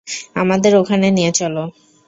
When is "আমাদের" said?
0.35-0.71